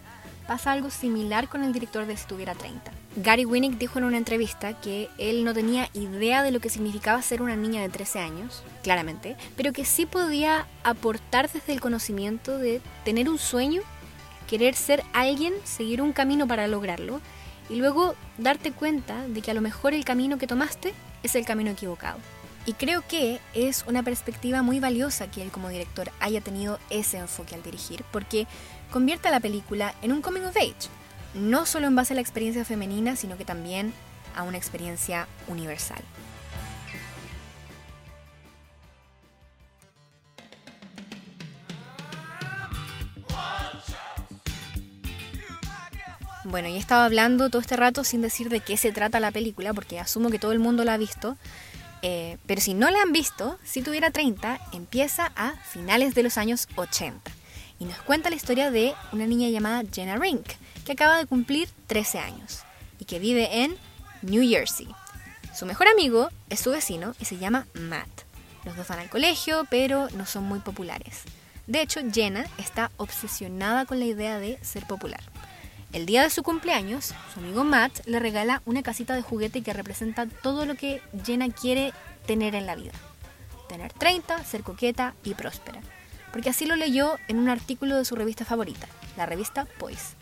[0.47, 2.91] pasa algo similar con el director de Si tuviera 30.
[3.15, 7.21] Gary Winnick dijo en una entrevista que él no tenía idea de lo que significaba
[7.21, 12.57] ser una niña de 13 años, claramente, pero que sí podía aportar desde el conocimiento
[12.57, 13.81] de tener un sueño,
[14.47, 17.21] querer ser alguien, seguir un camino para lograrlo,
[17.69, 21.45] y luego darte cuenta de que a lo mejor el camino que tomaste es el
[21.45, 22.17] camino equivocado.
[22.65, 27.17] Y creo que es una perspectiva muy valiosa que él como director haya tenido ese
[27.17, 28.47] enfoque al dirigir, porque
[28.91, 30.89] convierte a la película en un coming of age,
[31.35, 33.93] no solo en base a la experiencia femenina, sino que también
[34.35, 36.01] a una experiencia universal.
[46.45, 49.31] Bueno, y he estado hablando todo este rato sin decir de qué se trata la
[49.31, 51.37] película, porque asumo que todo el mundo la ha visto.
[52.03, 56.37] Eh, pero si no la han visto, si tuviera 30, empieza a finales de los
[56.37, 57.31] años 80
[57.79, 60.45] y nos cuenta la historia de una niña llamada Jenna Rink,
[60.85, 62.61] que acaba de cumplir 13 años
[62.99, 63.75] y que vive en
[64.21, 64.87] New Jersey.
[65.57, 68.21] Su mejor amigo es su vecino y se llama Matt.
[68.65, 71.23] Los dos van al colegio, pero no son muy populares.
[71.65, 75.23] De hecho, Jenna está obsesionada con la idea de ser popular.
[75.93, 79.73] El día de su cumpleaños, su amigo Matt le regala una casita de juguete que
[79.73, 81.93] representa todo lo que Jenna quiere
[82.25, 82.93] tener en la vida.
[83.69, 85.81] Tener 30, ser coqueta y próspera
[86.35, 90.17] porque así lo leyó en un artículo de su revista favorita, la revista Poise.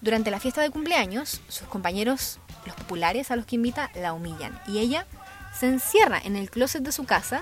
[0.00, 4.56] Durante la fiesta de cumpleaños, sus compañeros, los populares a los que invita, la humillan
[4.68, 5.04] y ella
[5.52, 7.40] se encierra en el closet de su casa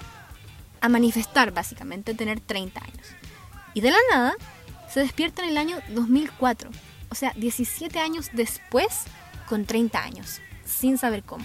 [0.81, 3.07] a manifestar básicamente tener 30 años.
[3.75, 4.35] Y de la nada
[4.89, 6.71] se despierta en el año 2004,
[7.11, 9.05] o sea, 17 años después
[9.49, 11.45] con 30 años, sin saber cómo.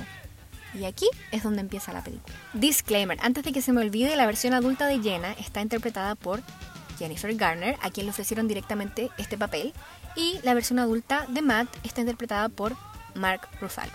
[0.73, 2.35] Y aquí es donde empieza la película.
[2.53, 6.41] Disclaimer, antes de que se me olvide, la versión adulta de Jenna está interpretada por
[6.99, 9.73] Jennifer Garner, a quien le ofrecieron directamente este papel,
[10.15, 12.75] y la versión adulta de Matt está interpretada por
[13.15, 13.91] Mark Ruffalo.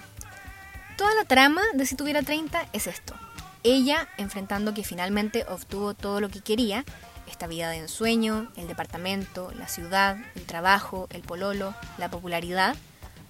[0.97, 3.15] Toda la trama de Si tuviera 30 es esto.
[3.63, 6.85] ella enfrentando que finalmente obtuvo todo lo que quería,
[7.31, 12.77] esta vida de ensueño, el departamento, la ciudad, el trabajo, el pololo, la popularidad,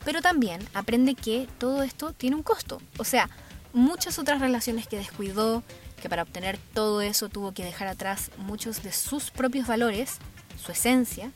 [0.05, 2.81] pero también aprende que todo esto tiene un costo.
[2.99, 3.29] O sea,
[3.73, 5.63] muchas otras relaciones que descuidó,
[6.01, 10.19] que para obtener todo eso tuvo que dejar atrás muchos de sus propios valores,
[10.63, 11.31] su esencia,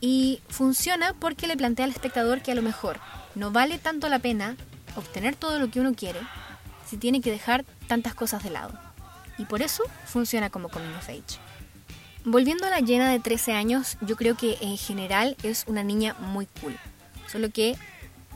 [0.00, 3.00] y funciona porque le plantea al espectador que a lo mejor
[3.34, 4.56] no vale tanto la pena
[4.94, 6.20] obtener todo lo que uno quiere
[6.86, 8.78] si tiene que dejar tantas cosas de lado.
[9.38, 11.45] Y por eso funciona como coming of age.
[12.28, 16.16] Volviendo a la llena de 13 años, yo creo que en general es una niña
[16.18, 16.76] muy cool.
[17.30, 17.76] Solo que,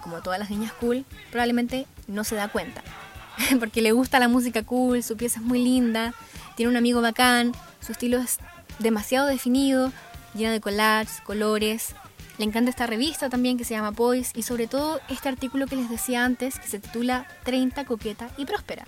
[0.01, 2.85] como todas las niñas cool, probablemente no se da cuenta.
[3.59, 6.15] Porque le gusta la música cool, su pieza es muy linda,
[6.55, 7.51] tiene un amigo bacán,
[7.85, 8.39] su estilo es
[8.79, 9.93] demasiado definido,
[10.35, 11.97] llena de collages, colores.
[12.39, 15.75] Le encanta esta revista también que se llama Poise y sobre todo este artículo que
[15.75, 18.85] les decía antes que se titula 30 coqueta y próspera.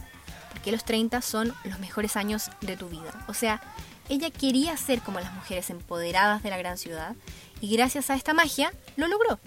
[0.52, 3.24] Porque los 30 son los mejores años de tu vida.
[3.26, 3.60] O sea,
[4.08, 7.14] ella quería ser como las mujeres empoderadas de la gran ciudad
[7.60, 9.38] y gracias a esta magia lo logró.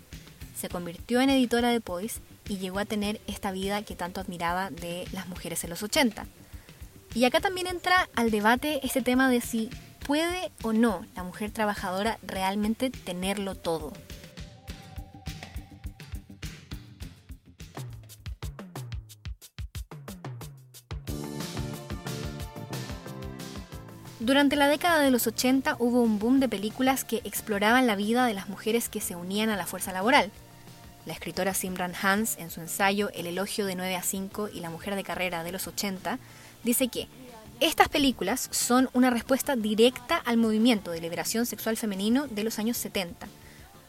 [0.56, 4.70] Se convirtió en editora de Poise y llegó a tener esta vida que tanto admiraba
[4.70, 6.26] de las mujeres en los 80.
[7.14, 9.70] Y acá también entra al debate este tema de si
[10.06, 13.92] ¿Puede o no la mujer trabajadora realmente tenerlo todo?
[24.22, 28.26] Durante la década de los 80 hubo un boom de películas que exploraban la vida
[28.26, 30.32] de las mujeres que se unían a la fuerza laboral.
[31.06, 34.70] La escritora Simran Hans, en su ensayo El elogio de 9 a 5 y la
[34.70, 36.18] mujer de carrera de los 80,
[36.64, 37.10] dice que
[37.60, 42.78] estas películas son una respuesta directa al movimiento de liberación sexual femenino de los años
[42.78, 43.28] 70.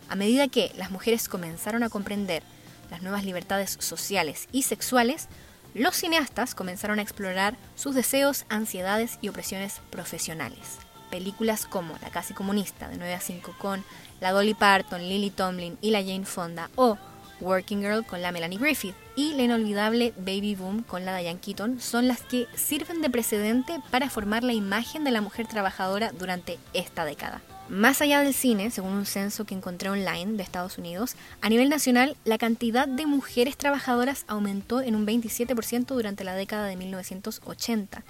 [0.09, 2.43] A medida que las mujeres comenzaron a comprender
[2.91, 5.29] las nuevas libertades sociales y sexuales,
[5.77, 10.79] los cineastas comenzaron a explorar sus deseos, ansiedades y opresiones profesionales.
[11.11, 13.85] Películas como La casi comunista de 9 a 5 con
[14.21, 16.99] la Dolly Parton, Lily Tomlin y la Jane Fonda o
[17.41, 21.81] Working Girl con la Melanie Griffith y la inolvidable Baby Boom con la Diane Keaton
[21.81, 26.59] son las que sirven de precedente para formar la imagen de la mujer trabajadora durante
[26.73, 27.43] esta década.
[27.69, 31.69] Más allá del cine, según un censo que encontré online de Estados Unidos, a nivel
[31.69, 38.05] nacional la cantidad de mujeres trabajadoras aumentó en un 27% durante la década de 1980.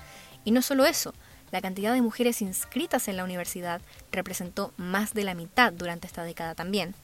[0.44, 1.14] Y no solo eso,
[1.52, 3.80] la cantidad de mujeres inscritas en la universidad
[4.12, 6.94] representó más de la mitad durante esta década también.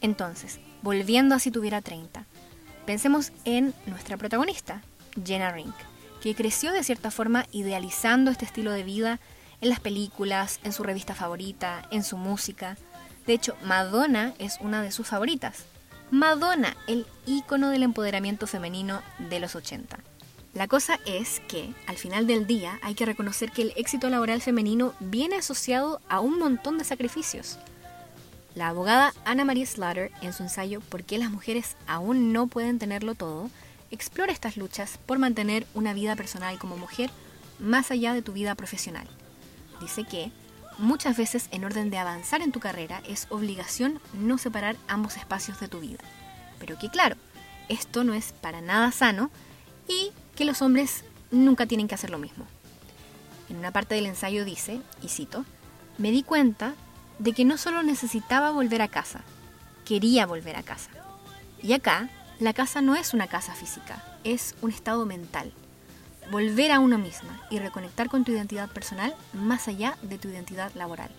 [0.00, 2.26] Entonces, volviendo a si tuviera 30.
[2.84, 4.82] Pensemos en nuestra protagonista,
[5.24, 5.74] Jenna Rink,
[6.22, 9.18] que creció de cierta forma idealizando este estilo de vida
[9.60, 12.76] en las películas, en su revista favorita, en su música.
[13.26, 15.64] De hecho, Madonna es una de sus favoritas.
[16.10, 19.98] Madonna, el ícono del empoderamiento femenino de los 80.
[20.54, 24.40] La cosa es que, al final del día, hay que reconocer que el éxito laboral
[24.40, 27.58] femenino viene asociado a un montón de sacrificios.
[28.54, 32.78] La abogada Anna Marie Slaughter, en su ensayo ¿Por qué las mujeres aún no pueden
[32.78, 33.50] tenerlo todo?,
[33.90, 37.10] explora estas luchas por mantener una vida personal como mujer
[37.58, 39.06] más allá de tu vida profesional.
[39.80, 40.30] Dice que
[40.78, 45.60] muchas veces en orden de avanzar en tu carrera es obligación no separar ambos espacios
[45.60, 46.02] de tu vida.
[46.58, 47.16] Pero que claro,
[47.68, 49.30] esto no es para nada sano
[49.88, 52.46] y que los hombres nunca tienen que hacer lo mismo.
[53.48, 55.44] En una parte del ensayo dice, y cito,
[55.98, 56.74] me di cuenta
[57.18, 59.20] de que no solo necesitaba volver a casa,
[59.84, 60.90] quería volver a casa.
[61.62, 65.52] Y acá, la casa no es una casa física, es un estado mental.
[66.30, 70.72] Volver a uno misma y reconectar con tu identidad personal más allá de tu identidad
[70.74, 71.10] laboral.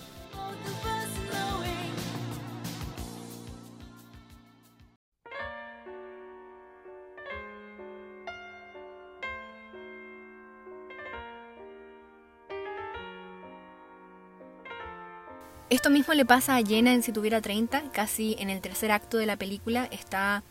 [15.70, 19.18] Esto mismo le pasa a Jenna en Si tuviera 30, casi en el tercer acto
[19.18, 20.44] de la película está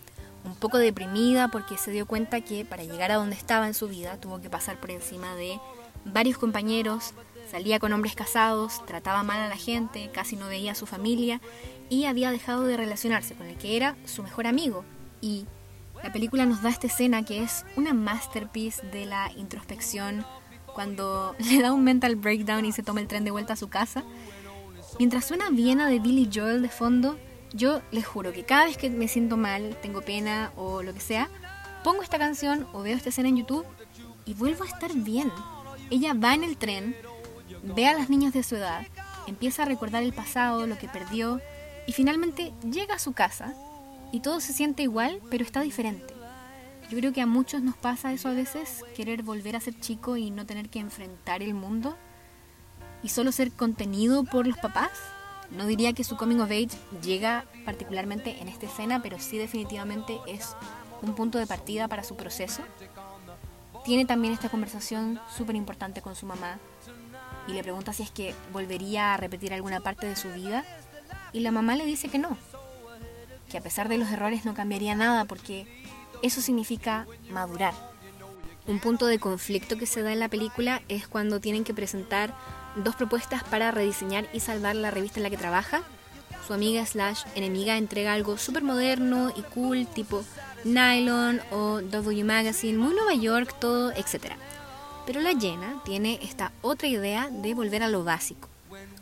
[0.46, 3.88] un poco deprimida porque se dio cuenta que para llegar a donde estaba en su
[3.88, 5.60] vida tuvo que pasar por encima de
[6.04, 7.12] varios compañeros,
[7.50, 11.40] salía con hombres casados, trataba mal a la gente, casi no veía a su familia
[11.88, 14.84] y había dejado de relacionarse con el que era su mejor amigo.
[15.20, 15.46] Y
[16.02, 20.24] la película nos da esta escena que es una masterpiece de la introspección
[20.74, 23.68] cuando le da un mental breakdown y se toma el tren de vuelta a su
[23.68, 24.04] casa
[24.98, 27.18] Mientras suena Viena de Billy Joel de fondo,
[27.52, 31.00] yo les juro que cada vez que me siento mal, tengo pena o lo que
[31.00, 31.28] sea,
[31.84, 33.66] pongo esta canción o veo esta escena en YouTube
[34.24, 35.32] y vuelvo a estar bien.
[35.90, 36.96] Ella va en el tren,
[37.62, 38.86] ve a las niñas de su edad,
[39.26, 41.40] empieza a recordar el pasado, lo que perdió,
[41.86, 43.54] y finalmente llega a su casa
[44.12, 46.14] y todo se siente igual, pero está diferente.
[46.90, 50.16] Yo creo que a muchos nos pasa eso a veces, querer volver a ser chico
[50.16, 51.96] y no tener que enfrentar el mundo
[53.02, 54.90] y solo ser contenido por los papás.
[55.50, 56.70] No diría que su coming of age
[57.02, 60.56] llega particularmente en esta escena, pero sí definitivamente es
[61.02, 62.62] un punto de partida para su proceso.
[63.84, 66.58] Tiene también esta conversación súper importante con su mamá
[67.46, 70.64] y le pregunta si es que volvería a repetir alguna parte de su vida
[71.32, 72.36] y la mamá le dice que no,
[73.48, 75.66] que a pesar de los errores no cambiaría nada porque
[76.22, 77.74] eso significa madurar.
[78.66, 82.34] Un punto de conflicto que se da en la película es cuando tienen que presentar
[82.76, 85.82] dos propuestas para rediseñar y salvar la revista en la que trabaja.
[86.46, 90.24] Su amiga slash enemiga entrega algo súper moderno y cool, tipo
[90.64, 94.34] Nylon o W Magazine, muy Nueva York, todo, etc.
[95.06, 98.48] Pero la llena tiene esta otra idea de volver a lo básico.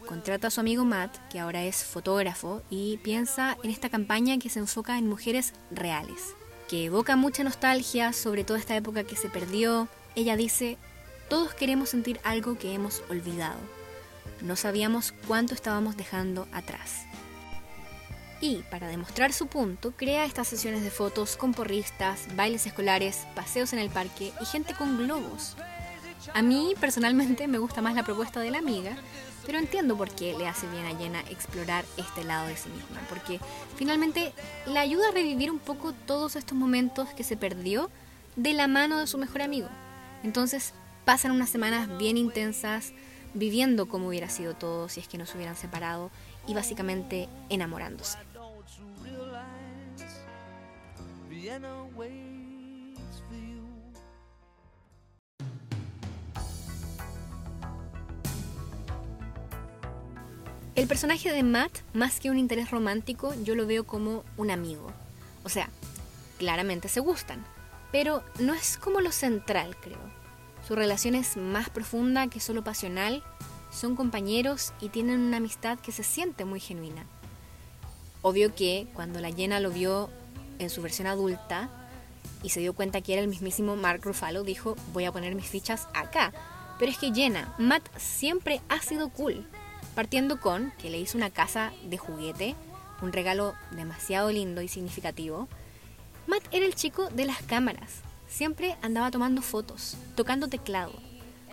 [0.06, 4.50] Contrata a su amigo Matt, que ahora es fotógrafo, y piensa en esta campaña que
[4.50, 6.34] se enfoca en mujeres reales,
[6.68, 9.88] que evoca mucha nostalgia sobre toda esta época que se perdió.
[10.14, 10.76] Ella dice,
[11.34, 13.58] todos queremos sentir algo que hemos olvidado.
[14.40, 17.06] No sabíamos cuánto estábamos dejando atrás.
[18.40, 23.72] Y para demostrar su punto, crea estas sesiones de fotos con porristas, bailes escolares, paseos
[23.72, 25.56] en el parque y gente con globos.
[26.34, 28.96] A mí personalmente me gusta más la propuesta de la amiga,
[29.44, 33.00] pero entiendo por qué le hace bien a Jenna explorar este lado de sí misma,
[33.08, 33.40] porque
[33.74, 34.32] finalmente
[34.68, 37.90] le ayuda a revivir un poco todos estos momentos que se perdió
[38.36, 39.68] de la mano de su mejor amigo.
[40.22, 40.74] Entonces
[41.04, 42.92] pasan unas semanas bien intensas,
[43.34, 46.10] viviendo como hubiera sido todo si es que no se hubieran separado
[46.46, 48.18] y básicamente enamorándose.
[60.74, 64.92] El personaje de Matt, más que un interés romántico, yo lo veo como un amigo.
[65.44, 65.68] O sea,
[66.38, 67.44] claramente se gustan,
[67.92, 70.23] pero no es como lo central, creo.
[70.66, 73.22] Su relación es más profunda que solo pasional,
[73.70, 77.04] son compañeros y tienen una amistad que se siente muy genuina.
[78.22, 80.08] Obvio que cuando la llena lo vio
[80.58, 81.68] en su versión adulta
[82.42, 85.48] y se dio cuenta que era el mismísimo Mark Ruffalo, dijo, voy a poner mis
[85.48, 86.32] fichas acá.
[86.78, 89.46] Pero es que Jenna, Matt siempre ha sido cool.
[89.94, 92.54] Partiendo con que le hizo una casa de juguete,
[93.02, 95.46] un regalo demasiado lindo y significativo.
[96.26, 98.00] Matt era el chico de las cámaras.
[98.34, 100.92] Siempre andaba tomando fotos, tocando teclado.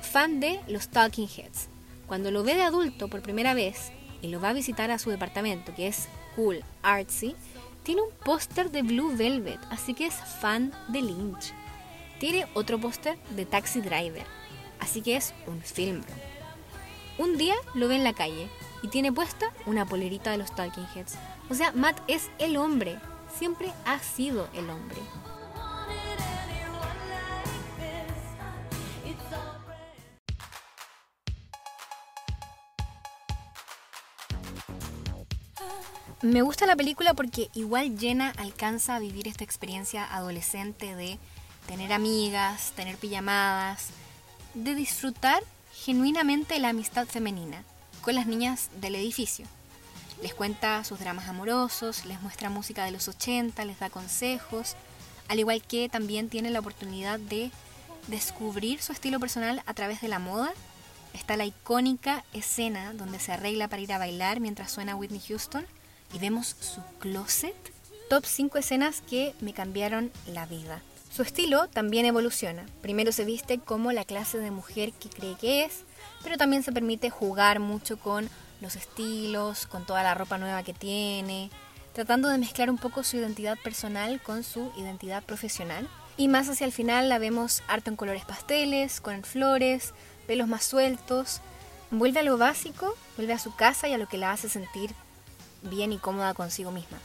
[0.02, 1.68] Fan de los Talking Heads.
[2.08, 3.92] Cuando lo ve de adulto por primera vez
[4.24, 7.36] y lo va a visitar a su departamento, que es cool, artsy,
[7.84, 11.54] tiene un póster de Blue Velvet, así que es fan de Lynch.
[12.20, 14.26] Tiene otro póster de Taxi Driver,
[14.80, 16.02] así que es un film
[17.22, 18.50] un día lo ve en la calle
[18.82, 21.14] y tiene puesta una polerita de los Talking Heads.
[21.50, 22.98] O sea, Matt es el hombre,
[23.38, 24.98] siempre ha sido el hombre.
[36.24, 41.18] Me gusta la película porque igual Jenna alcanza a vivir esta experiencia adolescente de
[41.66, 43.88] tener amigas, tener pijamadas,
[44.54, 45.42] de disfrutar
[45.74, 47.64] genuinamente la amistad femenina
[48.02, 49.48] con las niñas del edificio.
[50.22, 54.76] Les cuenta sus dramas amorosos, les muestra música de los 80, les da consejos,
[55.28, 57.50] al igual que también tiene la oportunidad de
[58.06, 60.54] descubrir su estilo personal a través de la moda.
[61.16, 65.66] Está la icónica escena donde se arregla para ir a bailar mientras suena Whitney Houston
[66.14, 67.56] y vemos su closet.
[68.10, 70.82] Top 5 escenas que me cambiaron la vida.
[71.14, 72.66] Su estilo también evoluciona.
[72.82, 75.84] Primero se viste como la clase de mujer que cree que es,
[76.24, 78.30] pero también se permite jugar mucho con
[78.62, 81.50] los estilos, con toda la ropa nueva que tiene,
[81.94, 85.90] tratando de mezclar un poco su identidad personal con su identidad profesional.
[86.18, 89.94] Y más hacia el final la vemos harto en colores pasteles, con flores,
[90.28, 91.42] pelos más sueltos.
[91.90, 94.92] Vuelve a lo básico, vuelve a su casa y a lo que la hace sentir
[95.62, 96.98] bien y cómoda consigo misma.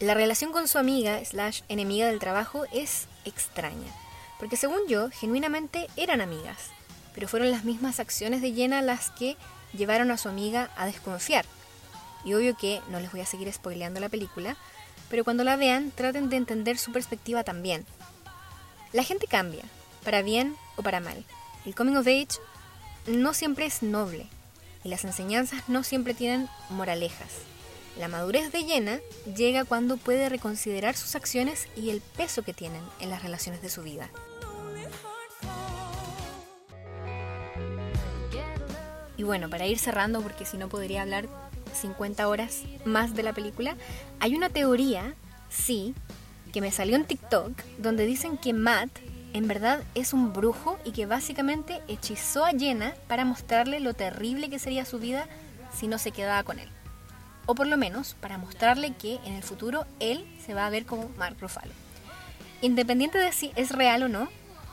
[0.00, 3.92] La relación con su amiga, slash enemiga del trabajo, es extraña,
[4.38, 6.70] porque según yo, genuinamente eran amigas,
[7.14, 9.36] pero fueron las mismas acciones de Jenna las que
[9.72, 11.44] llevaron a su amiga a desconfiar.
[12.24, 14.56] Y obvio que no les voy a seguir spoileando la película,
[15.08, 17.86] pero cuando la vean traten de entender su perspectiva también.
[18.92, 19.62] La gente cambia,
[20.04, 21.24] para bien o para mal.
[21.64, 22.40] El coming of age
[23.06, 24.26] no siempre es noble
[24.84, 27.51] y las enseñanzas no siempre tienen moralejas.
[27.98, 29.00] La madurez de Jenna
[29.36, 33.68] llega cuando puede reconsiderar sus acciones y el peso que tienen en las relaciones de
[33.68, 34.08] su vida.
[39.16, 41.28] Y bueno, para ir cerrando, porque si no podría hablar
[41.74, 43.76] 50 horas más de la película,
[44.20, 45.14] hay una teoría,
[45.50, 45.94] sí,
[46.52, 48.90] que me salió en TikTok donde dicen que Matt
[49.32, 54.50] en verdad es un brujo y que básicamente hechizó a Jenna para mostrarle lo terrible
[54.50, 55.26] que sería su vida
[55.72, 56.68] si no se quedaba con él.
[57.46, 60.86] O por lo menos para mostrarle que en el futuro él se va a ver
[60.86, 61.72] como Mark Ruffalo.
[62.60, 64.28] Independiente de si es real o no,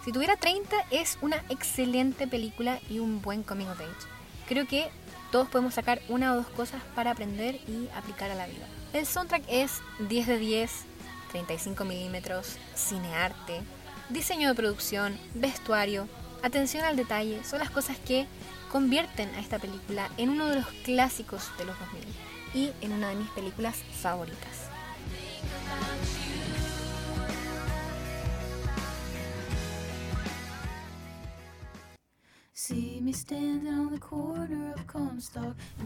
[0.05, 4.07] si tuviera 30 es una excelente película y un buen coming of age.
[4.47, 4.89] Creo que
[5.31, 8.67] todos podemos sacar una o dos cosas para aprender y aplicar a la vida.
[8.93, 10.71] El soundtrack es 10 de 10,
[11.31, 13.61] 35 milímetros, cinearte,
[14.09, 16.07] diseño de producción, vestuario,
[16.43, 18.27] atención al detalle, son las cosas que
[18.71, 23.09] convierten a esta película en uno de los clásicos de los 2000 y en una
[23.09, 24.69] de mis películas favoritas.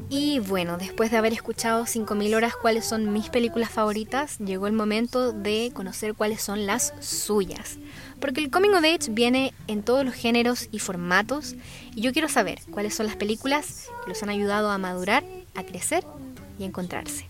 [0.09, 4.73] Y bueno, después de haber escuchado 5.000 horas cuáles son mis películas favoritas, llegó el
[4.73, 7.77] momento de conocer cuáles son las suyas.
[8.19, 11.55] Porque el Coming of Age viene en todos los géneros y formatos
[11.95, 15.23] y yo quiero saber cuáles son las películas que los han ayudado a madurar,
[15.55, 16.03] a crecer
[16.57, 17.25] y encontrarse.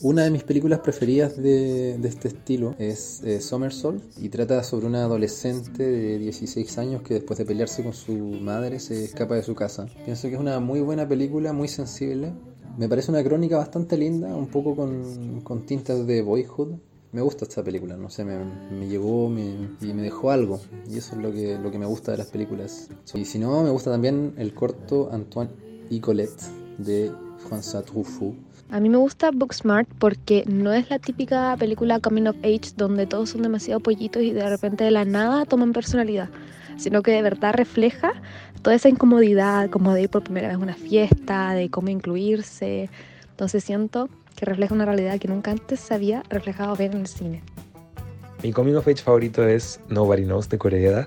[0.00, 5.04] Una de mis películas preferidas de, este estilo es eh, Somersault y trata sobre una
[5.04, 9.54] adolescente de 16 años que después de pelearse con su madre se escapa de su
[9.54, 9.86] casa.
[10.04, 12.32] Pienso que es una muy buena película, muy sensible.
[12.78, 16.72] Me parece una crónica bastante linda, un poco con, tintas de boyhood.
[17.12, 18.38] Me gusta esta película, no sé, me,
[18.72, 20.58] me llegó y me dejó algo.
[20.90, 22.88] Y eso es lo que, lo que me gusta de las películas.
[23.14, 25.50] Y si no, me gusta también el corto Antoine
[25.90, 26.42] y Colette
[26.78, 27.12] de
[27.48, 28.34] François Truffaut
[28.72, 33.06] a mí me gusta Booksmart porque no es la típica película coming of age donde
[33.06, 36.30] todos son demasiado pollitos y de repente de la nada toman personalidad,
[36.78, 38.14] sino que de verdad refleja
[38.62, 42.88] toda esa incomodidad como de ir por primera vez a una fiesta, de cómo incluirse.
[43.28, 47.06] Entonces siento que refleja una realidad que nunca antes se había reflejado ver en el
[47.08, 47.42] cine.
[48.42, 51.06] Mi coming of age favorito es Nobody Knows de Corea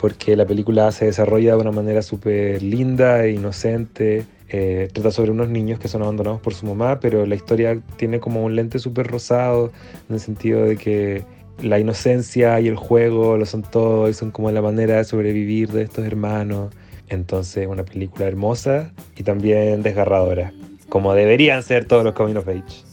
[0.00, 4.24] porque la película se desarrolla de una manera súper linda e inocente
[4.54, 8.20] eh, trata sobre unos niños que son abandonados por su mamá, pero la historia tiene
[8.20, 9.72] como un lente súper rosado,
[10.10, 11.24] en el sentido de que
[11.62, 15.70] la inocencia y el juego lo son todo y son como la manera de sobrevivir
[15.70, 16.74] de estos hermanos.
[17.08, 20.52] Entonces, una película hermosa y también desgarradora,
[20.90, 22.84] como deberían ser todos los Coming of Age.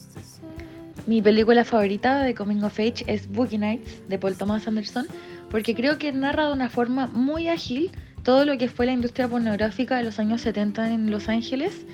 [1.07, 5.07] Mi película favorita de Coming of Age es Boogie Nights de Paul Thomas Anderson,
[5.51, 7.91] porque creo que narra de una forma muy ágil
[8.23, 11.85] todo lo que fue la industria pornográfica de los años 70 en Los Ángeles,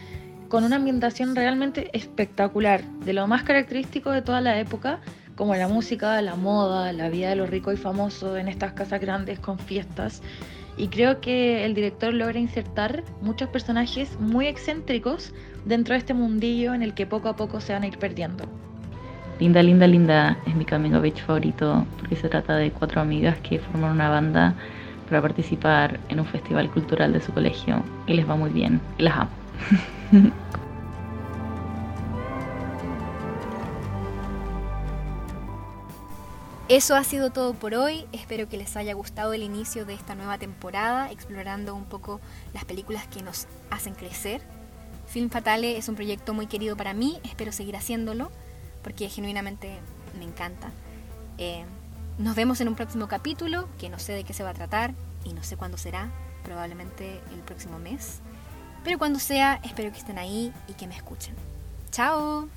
[0.50, 5.00] con una ambientación realmente espectacular, de lo más característico de toda la época,
[5.36, 9.02] como la música, la moda, la vida de los ricos y famosos en estas casas
[9.02, 10.22] grandes con fiestas.
[10.78, 15.34] Y creo que el director logra insertar muchos personajes muy excéntricos
[15.66, 18.46] dentro de este mundillo en el que poco a poco se van a ir perdiendo.
[19.40, 23.60] Linda, linda, linda es mi of Age favorito porque se trata de cuatro amigas que
[23.60, 24.56] forman una banda
[25.06, 28.82] para participar en un festival cultural de su colegio y les va muy bien.
[28.98, 29.32] Las amo.
[36.68, 38.06] Eso ha sido todo por hoy.
[38.12, 42.20] Espero que les haya gustado el inicio de esta nueva temporada, explorando un poco
[42.56, 44.42] las películas que nos hacen crecer.
[45.06, 48.32] Film Fatale es un proyecto muy querido para mí, espero seguir haciéndolo,
[48.82, 49.78] porque genuinamente
[50.18, 50.72] me encanta.
[51.38, 51.66] Eh,
[52.18, 54.94] nos vemos en un próximo capítulo, que no sé de qué se va a tratar
[55.26, 56.12] y no sé cuándo será,
[56.46, 58.22] probablemente el próximo mes.
[58.86, 61.36] Pero cuando sea, espero que estén ahí y que me escuchen.
[61.92, 62.48] ¡Chao!